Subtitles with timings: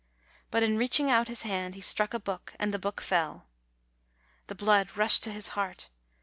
[0.49, 3.45] But in reaching out his hand he struck a book, and the book fell.
[4.47, 5.89] The blood rushed to his heart.